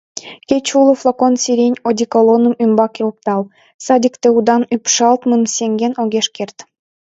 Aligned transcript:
Кеч 0.49 0.67
уло 0.79 0.93
флакон 1.01 1.33
«Сирень» 1.41 1.81
одеколоным 1.89 2.53
ӱмбаке 2.63 3.01
оптал, 3.09 3.41
садикте 3.85 4.27
удан 4.37 4.61
ӱпшалтмым 4.75 5.43
сеҥен 5.55 5.93
огеш 6.01 6.27
керт. 6.35 6.57